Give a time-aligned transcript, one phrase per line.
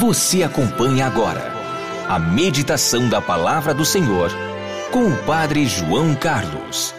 [0.00, 1.52] Você acompanha agora
[2.08, 4.30] a meditação da Palavra do Senhor
[4.90, 6.94] com o Padre João Carlos.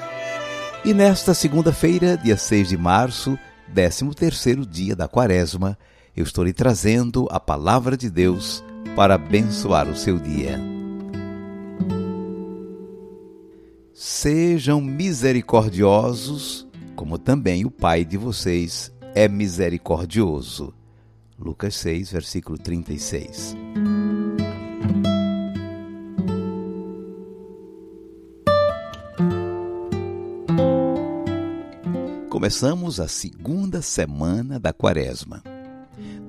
[0.85, 3.39] E nesta segunda-feira, dia 6 de março,
[3.73, 5.75] 13 terceiro dia da quaresma,
[6.15, 8.63] eu estou lhe trazendo a Palavra de Deus
[8.95, 10.59] para abençoar o seu dia.
[13.95, 20.71] Sejam misericordiosos, como também o Pai de vocês é misericordioso.
[21.41, 23.55] Lucas 6, versículo 36.
[32.29, 35.43] Começamos a segunda semana da Quaresma.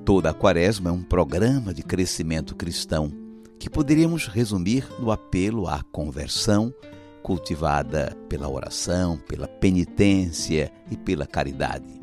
[0.03, 3.11] Toda a Quaresma é um programa de crescimento cristão
[3.59, 6.73] que poderíamos resumir no apelo à conversão,
[7.21, 12.02] cultivada pela oração, pela penitência e pela caridade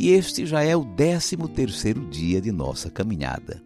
[0.00, 3.60] e este já é o 13 terceiro dia de nossa caminhada.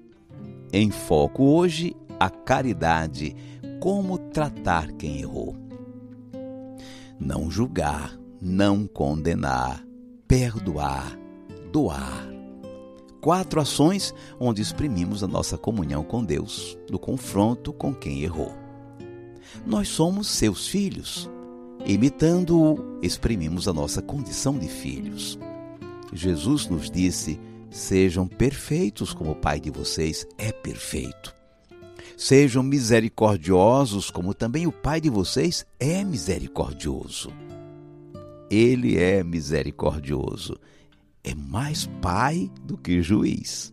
[0.73, 3.37] Em foco hoje, a caridade,
[3.79, 5.54] como tratar quem errou.
[7.20, 9.84] Não julgar, não condenar,
[10.26, 11.18] perdoar,
[11.70, 12.26] doar.
[13.20, 18.54] Quatro ações onde exprimimos a nossa comunhão com Deus, no confronto com quem errou.
[19.66, 21.30] Nós somos seus filhos.
[21.85, 25.38] Imitando-o, exprimimos a nossa condição de filhos.
[26.13, 31.35] Jesus nos disse: Sejam perfeitos como o Pai de vocês é perfeito.
[32.16, 37.32] Sejam misericordiosos como também o Pai de vocês é misericordioso.
[38.51, 40.59] Ele é misericordioso.
[41.24, 43.73] É mais Pai do que juiz.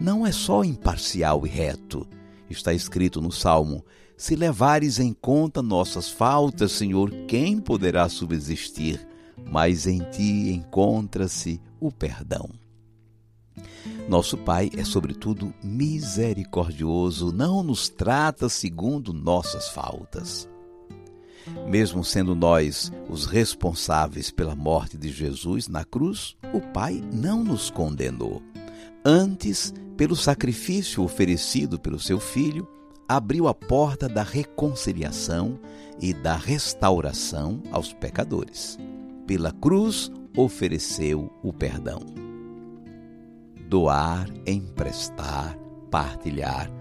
[0.00, 2.06] Não é só imparcial e reto.
[2.48, 3.84] Está escrito no Salmo:
[4.16, 9.07] Se levares em conta nossas faltas, Senhor, quem poderá subsistir?
[9.50, 12.48] Mas em ti encontra-se o perdão.
[14.08, 20.48] Nosso Pai é, sobretudo, misericordioso, não nos trata segundo nossas faltas.
[21.66, 27.70] Mesmo sendo nós os responsáveis pela morte de Jesus na cruz, o Pai não nos
[27.70, 28.42] condenou.
[29.04, 32.68] Antes, pelo sacrifício oferecido pelo seu Filho,
[33.08, 35.58] abriu a porta da reconciliação
[36.00, 38.78] e da restauração aos pecadores
[39.28, 42.00] pela cruz ofereceu o perdão.
[43.68, 45.54] Doar, emprestar,
[45.90, 46.72] partilhar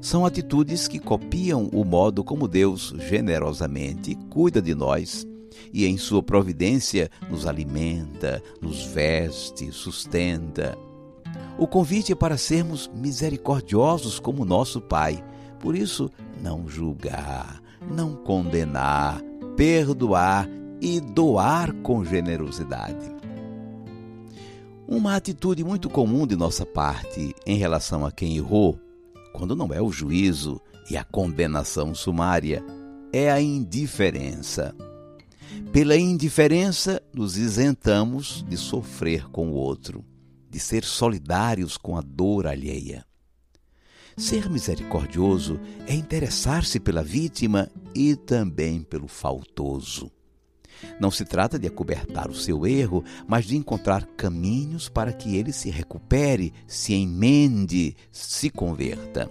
[0.00, 5.26] são atitudes que copiam o modo como Deus generosamente cuida de nós
[5.72, 10.78] e, em sua providência, nos alimenta, nos veste, sustenta.
[11.58, 15.24] O convite é para sermos misericordiosos como nosso Pai.
[15.58, 16.08] Por isso,
[16.40, 19.20] não julgar, não condenar,
[19.56, 20.48] perdoar
[20.86, 23.10] e doar com generosidade.
[24.86, 28.78] Uma atitude muito comum de nossa parte em relação a quem errou,
[29.32, 32.64] quando não é o juízo e a condenação sumária,
[33.12, 34.76] é a indiferença.
[35.72, 40.04] Pela indiferença, nos isentamos de sofrer com o outro,
[40.48, 43.04] de ser solidários com a dor alheia.
[44.16, 45.58] Ser misericordioso
[45.88, 50.12] é interessar-se pela vítima e também pelo faltoso.
[51.00, 55.52] Não se trata de acobertar o seu erro, mas de encontrar caminhos para que ele
[55.52, 59.30] se recupere, se emende, se converta.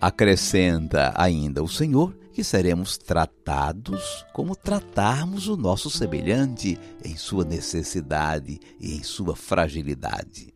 [0.00, 8.60] Acrescenta ainda o Senhor que seremos tratados como tratarmos o nosso semelhante em sua necessidade
[8.78, 10.52] e em sua fragilidade.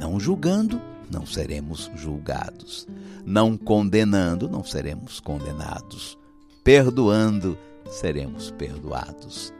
[0.00, 0.80] Não julgando,
[1.10, 2.88] não seremos julgados.
[3.26, 6.18] Não condenando, não seremos condenados.
[6.64, 7.58] Perdoando,
[7.92, 9.52] seremos perdoados.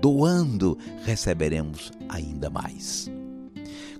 [0.00, 3.10] Doando, receberemos ainda mais.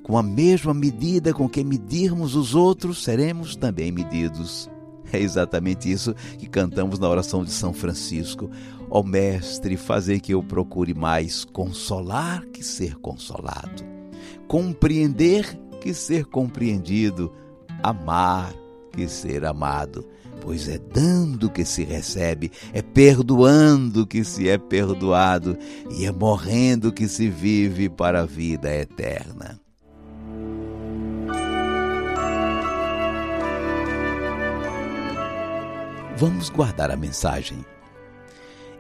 [0.03, 4.71] Com a mesma medida com que medirmos os outros, seremos também medidos.
[5.13, 8.49] É exatamente isso que cantamos na oração de São Francisco.
[8.89, 13.85] Ó oh, Mestre, fazer que eu procure mais consolar que ser consolado,
[14.47, 17.33] compreender que ser compreendido,
[17.83, 18.55] amar
[18.91, 20.07] que ser amado
[20.41, 25.57] pois é dando que se recebe, é perdoando que se é perdoado
[25.91, 29.61] e é morrendo que se vive para a vida eterna.
[36.17, 37.65] Vamos guardar a mensagem.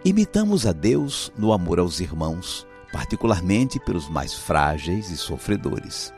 [0.04, 6.12] Imitamos a Deus no amor aos irmãos, particularmente pelos mais frágeis e sofredores.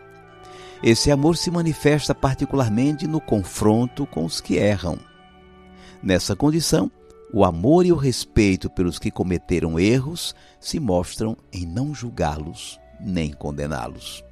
[0.82, 4.98] Esse amor se manifesta particularmente no confronto com os que erram
[6.02, 6.90] Nessa condição,
[7.32, 13.32] o amor e o respeito pelos que cometeram erros se mostram em não julgá-los nem
[13.32, 14.24] condená-los.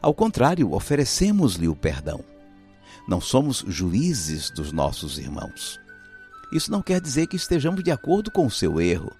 [0.00, 2.22] Ao contrário, oferecemos-lhe o perdão.
[3.08, 5.80] Não somos juízes dos nossos irmãos.
[6.52, 9.12] Isso não quer dizer que estejamos de acordo com o seu erro.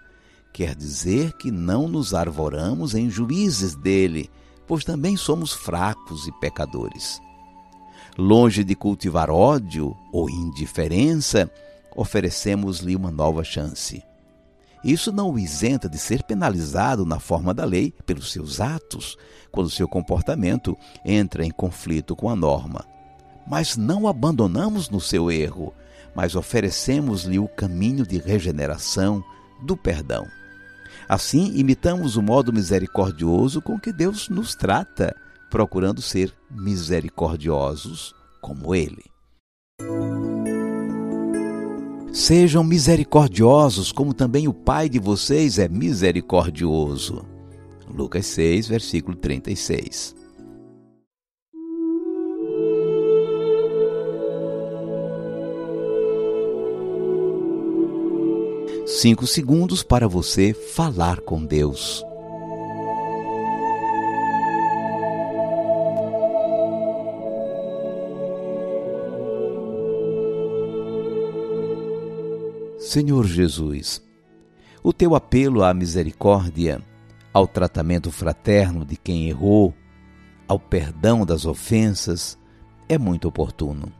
[0.52, 4.30] Quer dizer que não nos arvoramos em juízes dele,
[4.70, 7.20] pois também somos fracos e pecadores.
[8.16, 11.50] Longe de cultivar ódio ou indiferença,
[11.96, 14.00] oferecemos-lhe uma nova chance.
[14.84, 19.16] Isso não o isenta de ser penalizado na forma da lei pelos seus atos,
[19.50, 22.84] quando seu comportamento entra em conflito com a norma.
[23.48, 25.74] Mas não abandonamos no seu erro,
[26.14, 29.20] mas oferecemos-lhe o caminho de regeneração,
[29.64, 30.28] do perdão.
[31.10, 35.12] Assim, imitamos o modo misericordioso com que Deus nos trata,
[35.50, 39.02] procurando ser misericordiosos como Ele.
[42.12, 47.26] Sejam misericordiosos, como também o Pai de vocês é misericordioso.
[47.92, 50.14] Lucas 6, versículo 36.
[59.02, 62.04] Cinco segundos para você falar com Deus.
[72.78, 74.02] Senhor Jesus,
[74.82, 76.82] o teu apelo à misericórdia,
[77.32, 79.72] ao tratamento fraterno de quem errou,
[80.46, 82.38] ao perdão das ofensas,
[82.86, 83.90] é muito oportuno.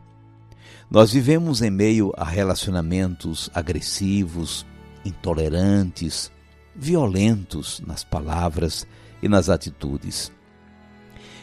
[0.91, 4.67] Nós vivemos em meio a relacionamentos agressivos,
[5.05, 6.31] intolerantes,
[6.75, 8.87] violentos nas palavras
[9.23, 10.32] e nas atitudes.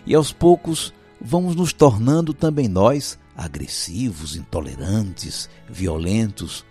[0.06, 6.66] E aos poucos vamos nos tornando também nós agressivos, intolerantes, violentos,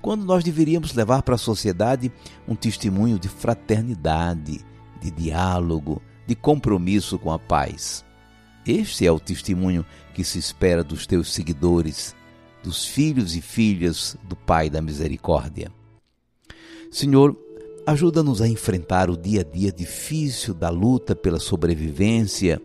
[0.00, 2.12] quando nós deveríamos levar para a sociedade
[2.46, 4.64] um testemunho de fraternidade,
[5.00, 8.04] de diálogo, de compromisso com a paz.
[8.66, 12.14] Este é o testemunho que se espera dos teus seguidores,
[12.62, 15.72] dos filhos e filhas do Pai da Misericórdia.
[16.90, 17.36] Senhor,
[17.86, 22.60] ajuda-nos a enfrentar o dia a dia difícil da luta pela sobrevivência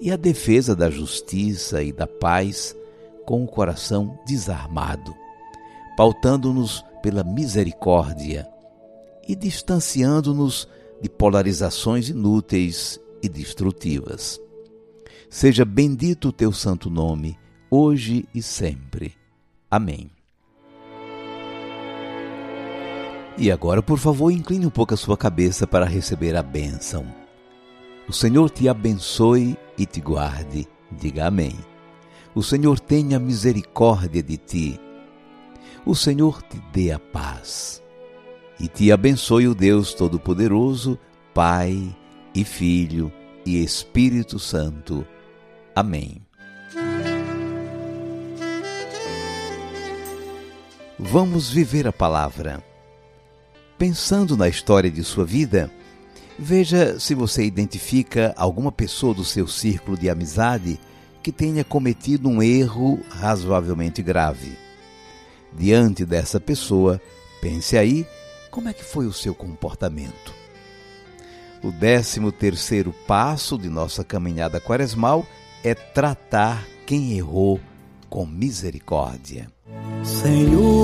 [0.00, 2.76] e a defesa da justiça e da paz
[3.24, 5.14] com o coração desarmado
[5.96, 8.46] pautando-nos pela misericórdia
[9.26, 10.68] e distanciando-nos
[11.00, 14.40] de polarizações inúteis e destrutivas.
[15.28, 17.38] Seja bendito o teu santo nome,
[17.70, 19.14] hoje e sempre.
[19.70, 20.10] Amém.
[23.36, 27.04] E agora, por favor, incline um pouco a sua cabeça para receber a bênção.
[28.08, 30.68] O Senhor te abençoe e te guarde.
[30.92, 31.54] Diga amém.
[32.34, 34.80] O Senhor tenha misericórdia de ti
[35.86, 37.82] o Senhor te dê a paz
[38.58, 40.98] e te abençoe o Deus Todo-Poderoso,
[41.34, 41.94] Pai
[42.34, 43.12] e Filho
[43.44, 45.06] e Espírito Santo.
[45.74, 46.22] Amém.
[50.98, 52.64] Vamos viver a palavra.
[53.78, 55.70] Pensando na história de sua vida,
[56.38, 60.78] veja se você identifica alguma pessoa do seu círculo de amizade
[61.22, 64.64] que tenha cometido um erro razoavelmente grave
[65.56, 67.00] diante dessa pessoa,
[67.40, 68.06] pense aí
[68.50, 70.34] como é que foi o seu comportamento.
[71.62, 75.26] O décimo terceiro passo de nossa caminhada quaresmal
[75.62, 77.58] é tratar quem errou
[78.10, 79.48] com misericórdia.
[80.04, 80.83] Senhor,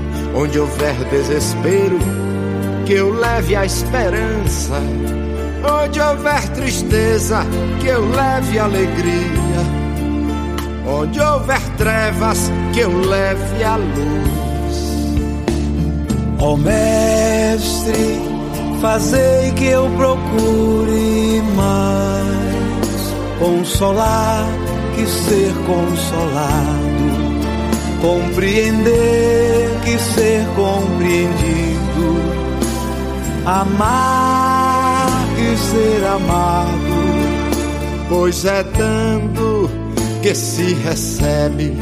[0.35, 1.99] Onde houver desespero,
[2.85, 4.81] que eu leve a esperança.
[5.83, 7.45] Onde houver tristeza,
[7.79, 9.81] que eu leve alegria
[10.85, 14.81] Onde houver trevas, que eu leve a luz.
[16.39, 18.19] Ó oh, Mestre,
[18.81, 24.47] fazei que eu procure mais consolar
[24.95, 27.00] que ser consolado,
[28.01, 32.19] compreender que ser compreendido,
[33.45, 36.79] amar que ser amado,
[38.09, 39.69] pois é dando
[40.21, 41.77] que se recebe,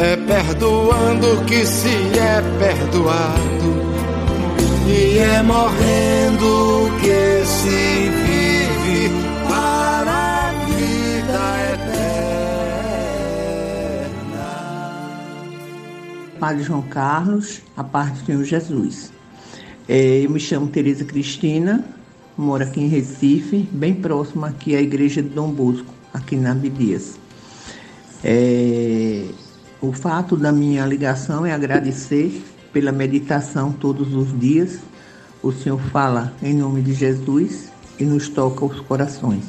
[0.00, 3.88] é perdoando que se é perdoado,
[4.88, 8.27] e é morrendo que se vive
[16.38, 19.12] Padre João Carlos, a parte do Senhor Jesus.
[19.88, 21.84] É, eu me chamo Tereza Cristina,
[22.36, 27.18] moro aqui em Recife, bem próximo aqui à igreja de Dom Bosco, aqui na Abdias.
[28.22, 29.24] É,
[29.80, 32.40] o fato da minha ligação é agradecer
[32.72, 34.78] pela meditação todos os dias.
[35.42, 39.44] O Senhor fala em nome de Jesus e nos toca os corações.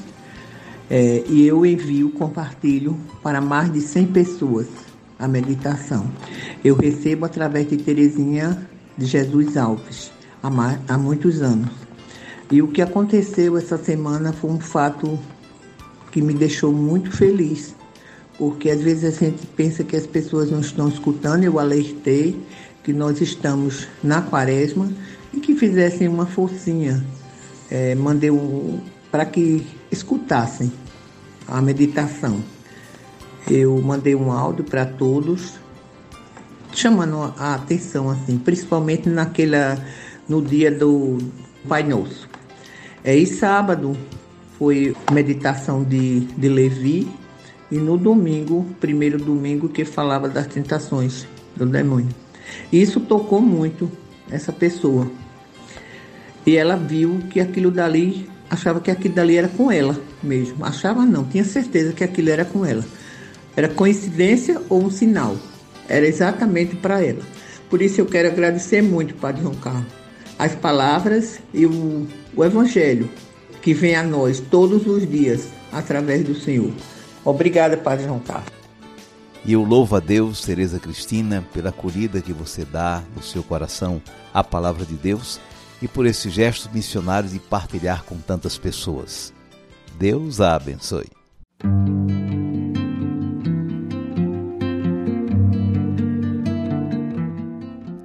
[0.90, 4.68] É, e eu envio, compartilho para mais de 100 pessoas
[5.20, 6.10] a meditação.
[6.64, 8.58] Eu recebo através de Terezinha
[8.98, 10.12] de Jesus Alves
[10.42, 11.70] há, muitos anos.
[12.50, 15.20] E o que aconteceu essa semana foi um fato
[16.12, 17.76] que me deixou muito feliz,
[18.38, 21.44] porque às vezes a gente pensa que as pessoas não estão escutando.
[21.44, 22.42] Eu alertei
[22.84, 24.92] que nós estamos na quaresma
[25.34, 27.04] e que fizessem uma forcinha.
[27.70, 28.80] É, mandei um,
[29.12, 30.72] para que escutassem
[31.48, 32.42] a meditação.
[33.48, 35.54] Eu mandei um áudio para todos,
[36.74, 39.78] chamando a atenção, assim, principalmente naquela,
[40.28, 41.18] no dia do
[41.68, 42.28] Pai Nosso.
[43.04, 43.96] É, e sábado
[44.58, 47.08] foi meditação de, de Levi,
[47.72, 52.10] e no domingo, primeiro domingo, que falava das tentações do demônio.
[52.72, 53.92] Isso tocou muito
[54.30, 55.10] essa pessoa.
[56.46, 60.66] E ela viu que aquilo dali, achava que aquilo dali era com ela mesmo.
[60.66, 62.84] Achava não, tinha certeza que aquilo era com ela.
[63.56, 65.36] Era coincidência ou um sinal.
[65.88, 67.22] Era exatamente para ela.
[67.70, 69.92] Por isso eu quero agradecer muito, Padre João Carlos,
[70.38, 73.10] as palavras e o, o Evangelho
[73.62, 76.72] que vem a nós todos os dias através do Senhor.
[77.24, 78.60] Obrigada, Padre João Carlos.
[79.46, 84.02] E eu louvo a Deus, Tereza Cristina, pela acolhida que você dá no seu coração
[84.34, 85.40] à palavra de Deus
[85.82, 89.34] e por esse gesto missionário de partilhar com tantas pessoas.
[89.98, 91.08] Deus a abençoe.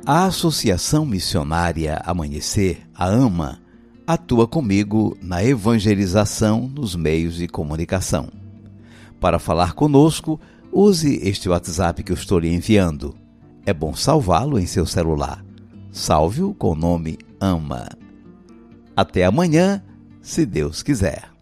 [0.07, 3.59] A Associação Missionária Amanhecer, a AMA,
[4.07, 8.29] atua comigo na evangelização nos meios de comunicação.
[9.19, 10.39] Para falar conosco,
[10.71, 13.15] use este WhatsApp que eu estou lhe enviando.
[13.65, 15.43] É bom salvá-lo em seu celular.
[15.91, 17.89] Salve-o com o nome Ama.
[18.95, 19.83] Até amanhã,
[20.21, 21.34] se Deus quiser.